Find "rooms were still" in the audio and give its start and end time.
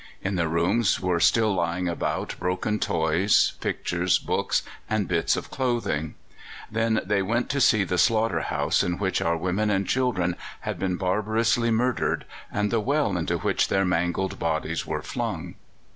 0.47-1.53